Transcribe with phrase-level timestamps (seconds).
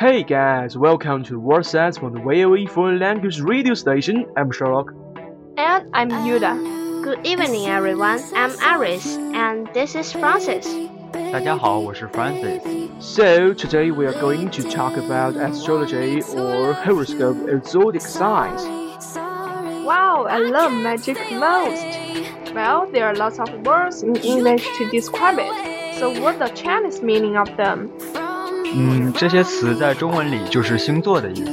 [0.00, 4.24] Hey guys, welcome to Word Sets from the VOE Foreign Language Radio Station.
[4.34, 4.92] I'm Sherlock.
[5.58, 7.04] And I'm Yuda.
[7.04, 8.18] Good evening, everyone.
[8.34, 10.89] I'm Iris, and this is Francis.
[11.31, 12.61] 大家好，我是 Francis。
[12.99, 18.65] So today we are going to talk about astrology or horoscope or zodiac signs.
[19.85, 21.85] Wow, I love magic most.
[22.53, 25.99] Well, there are lots of words in English to describe it.
[25.99, 27.89] So what's the Chinese meaning of them?
[28.73, 31.51] 嗯，这些词在中文里就是星座的意思。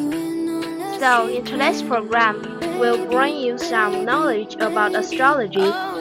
[0.98, 2.37] So, in today's program,
[2.78, 5.95] we'll bring you some knowledge about astrology and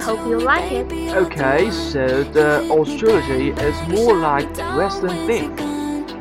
[0.00, 0.86] hope you like it.
[1.14, 5.58] Okay, so the astrology is more like Western thing.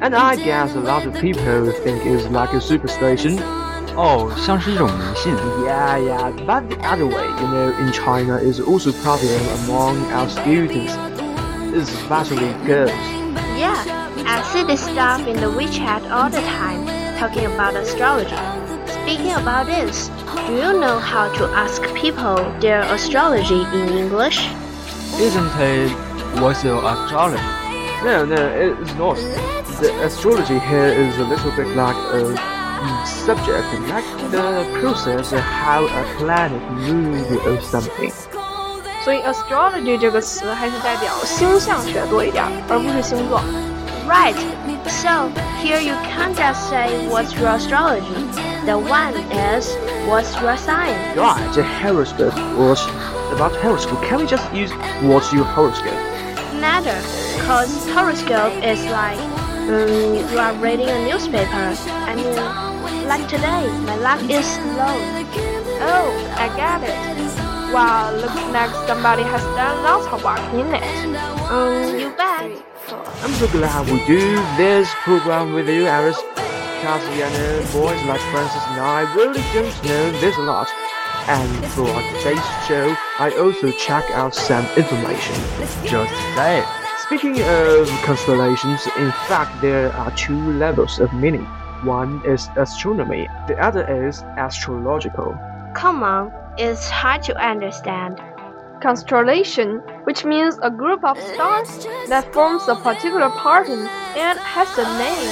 [0.02, 3.40] And I guess a lot of people think it's like a superstition.
[3.96, 5.34] 哦，像是一种迷信。
[5.64, 10.28] Yeah, yeah, but the other way, you know, in China is also popular among our
[10.28, 10.98] students,
[11.74, 12.92] especially girls.
[13.58, 13.78] Yeah,
[14.26, 16.86] I see this stuff in the WeChat all the time,
[17.18, 18.36] talking about astrology.
[19.00, 20.10] Speaking about this,
[20.48, 24.50] do you know how to ask people their astrology in English?
[25.20, 25.92] Isn't it
[26.42, 27.42] what's your astrology?
[28.04, 29.18] No, no, it's not.
[29.80, 35.40] The astrology here is a little bit like a mm, subject, like the process of
[35.40, 38.12] how a planet moves or something.
[39.04, 43.42] 所以 astrology 这个词还是代表星象学多一点，而不是星座。
[44.08, 44.36] Right.
[44.88, 45.30] So
[45.64, 48.04] here you can't just say what's your astrology.
[48.67, 49.75] The one is
[50.07, 51.17] what's your sign.
[51.17, 52.85] Right, the horoscope was
[53.33, 54.03] about horoscope.
[54.03, 54.71] Can we just use
[55.03, 55.95] what's your horoscope?
[56.61, 57.01] Neither,
[57.47, 59.19] cause horoscope is like
[59.71, 61.75] um, you are reading a newspaper.
[61.89, 64.99] I mean, like today, my luck is low.
[65.83, 67.73] Oh, I get it.
[67.73, 71.17] Wow, looks like somebody has done lots of work in it.
[71.51, 72.63] Um, you bet.
[73.23, 76.21] I'm so glad we do this program with you, Iris.
[76.81, 76.87] You
[77.75, 80.67] boys like Francis and I really don't know this a lot.
[81.29, 85.35] And for today's show, I also check out some information.
[85.85, 86.67] Just say it.
[87.01, 91.45] Speaking of constellations, in fact, there are two levels of meaning.
[91.85, 95.39] One is astronomy, the other is astrological.
[95.75, 98.23] Come on, it's hard to understand
[98.82, 104.84] Constellation, which means a group of stars that forms a particular pattern and has a
[104.98, 105.32] name.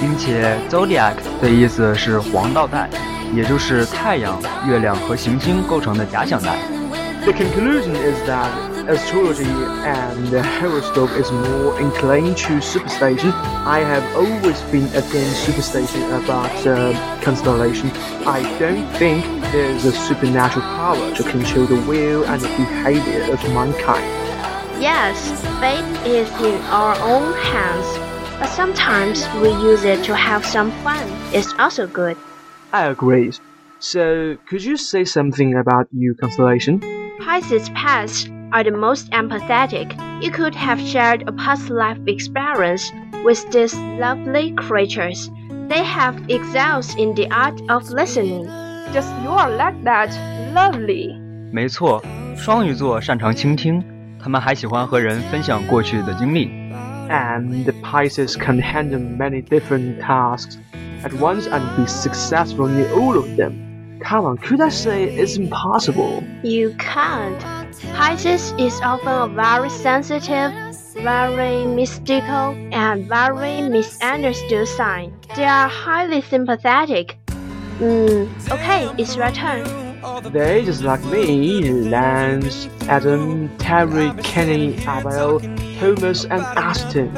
[0.00, 2.90] 并且 zodiac 的意思是黄道带，
[3.32, 4.36] 也就是太阳、
[4.66, 6.56] 月亮和行星构成的假想带。
[7.24, 8.50] The conclusion is that
[8.87, 13.31] astrology and the horoscope is more inclined to superstition.
[13.31, 17.91] I have always been against superstition about uh, constellation.
[18.25, 23.33] I don't think there is a supernatural power to control the will and the behavior
[23.33, 24.05] of mankind.
[24.81, 25.17] Yes,
[25.59, 31.05] fate is in our own hands, but sometimes we use it to have some fun.
[31.33, 32.15] It's also good.
[32.71, 33.33] I agree.
[33.79, 36.79] So, could you say something about your constellation?
[37.19, 39.92] Pisces past are the most empathetic.
[40.22, 42.92] You could have shared a past life experience
[43.24, 45.30] with these lovely creatures.
[45.68, 48.46] They have excelled in the art of listening.
[48.92, 50.10] Just you are like that,
[50.52, 51.18] lovely.
[51.50, 52.02] 没错，
[52.36, 53.82] 双鱼座擅长倾听，
[54.18, 56.50] 他们还喜欢和人分享过去的经历。
[57.08, 60.56] And the Pisces can handle many different tasks
[61.02, 63.98] at once and be successful in all of them.
[64.02, 66.22] Come on, could I say it's impossible?
[66.42, 67.40] You can't.
[67.93, 70.51] Pisces is often a very sensitive,
[70.95, 75.13] very mystical, and very misunderstood sign.
[75.35, 77.17] They are highly sympathetic.
[77.79, 79.65] Mm, okay, it's your turn.
[80.31, 85.39] They just like me, Lance, Adam, Terry, Kenny, Abel,
[85.79, 87.13] Thomas, and Aston.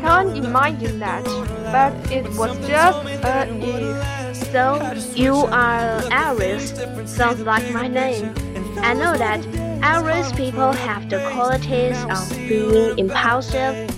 [0.00, 1.24] Can't imagine that,
[1.72, 4.36] but it was just a if.
[4.52, 4.78] So
[5.14, 6.74] you are Aries.
[7.06, 8.34] Sounds like my name.
[8.78, 9.44] I know that
[9.82, 13.90] Aries people have the qualities of being impulsive,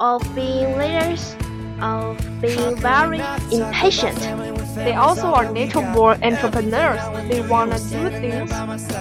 [0.00, 1.36] of being leaders,
[1.80, 3.20] of being very
[3.52, 4.18] impatient.
[4.74, 7.02] They also are natural-born entrepreneurs.
[7.28, 8.50] They wanna do things.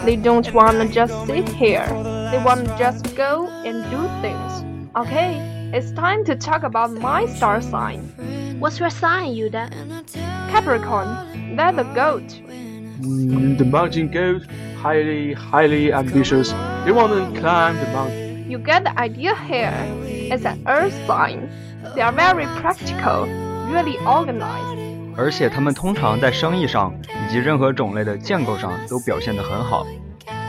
[0.06, 1.88] They don't wanna just sit here.
[2.31, 4.64] They wanna just go and do things.
[4.96, 5.38] Okay,
[5.74, 8.00] it's time to talk about my star sign.
[8.60, 9.69] What's your sign, Yuda?
[10.52, 11.56] Capricorn.
[11.56, 12.30] That's the goat.
[13.02, 14.44] Mm, the mountain goat,
[14.82, 16.53] highly, highly ambitious.
[16.85, 18.49] They want to climb the mountain.
[18.49, 19.75] You get the idea here.
[20.05, 21.49] It's an earth sign.
[21.94, 23.26] They are very practical,
[23.70, 24.76] really organized.
[25.17, 29.85] 而且他们通常在生意上以及任何种类的建构上都表现得很好，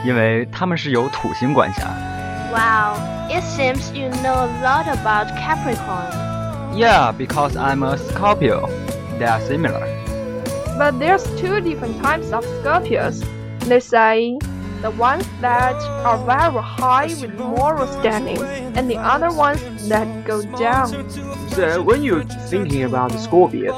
[0.04, 1.88] 因为他们是由土星管辖。
[2.52, 2.96] Wow,
[3.28, 6.12] it seems you know a lot about Capricorn.
[6.76, 8.68] Yeah, because I'm a Scorpio.
[9.18, 9.86] They are similar.
[10.78, 13.24] But there's two different types of Scorpios.
[13.67, 14.37] They say
[14.83, 15.75] the ones that
[16.05, 18.39] are very high with moral standing,
[18.77, 21.09] and the other ones that go down.
[21.49, 23.71] So when you're thinking about the Scorpio,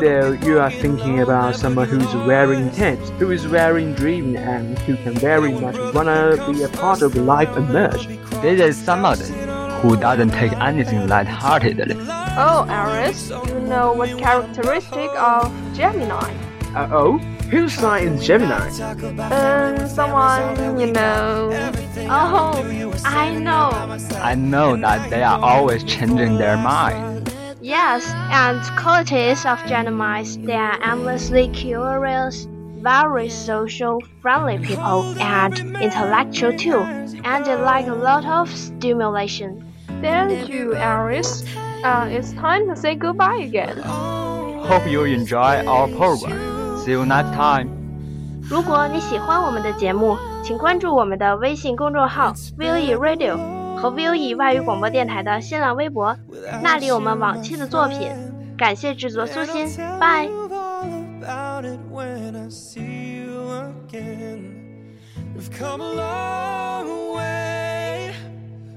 [0.00, 4.96] so you are thinking about someone who's very intense, who is very driven, and who
[4.96, 8.06] can very much wanna be a part of life and merge.
[8.42, 9.24] This is somebody
[9.80, 11.96] who doesn't take anything lightheartedly.
[12.36, 16.30] Oh, Aries, you know what characteristic of Gemini?
[16.74, 17.20] Uh oh,
[17.50, 18.68] whose sign is Gemini?
[19.30, 21.50] Um, someone you know.
[22.08, 23.70] Oh, I know.
[24.22, 27.34] I know that they are always changing their mind.
[27.60, 32.46] Yes, and qualities of Geminis, they are endlessly curious,
[32.78, 36.78] very social, friendly people, and intellectual too.
[37.24, 39.66] And they like a lot of stimulation.
[40.00, 41.44] Thank you, Aries.
[41.84, 43.76] Uh, it's time to say goodbye again.
[43.78, 46.49] Hope you enjoy our program.
[46.90, 47.68] See you next time.
[48.42, 53.36] 如果你喜欢我们的节目，请关注我们的微信公众号 VOE Radio
[53.76, 56.16] 和 VOE 外语广播电台的新浪微博，
[56.64, 58.10] 那里有我们往期的作品。
[58.58, 59.68] 感谢制作苏欣，
[60.00, 60.28] 拜。
[65.36, 68.12] We've come a long way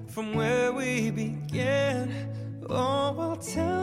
[0.07, 2.09] from where we began.
[2.69, 3.82] Oh, I'll tell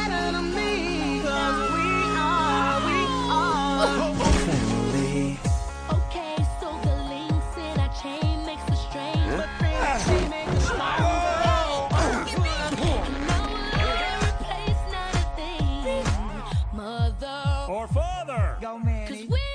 [18.83, 19.50] many.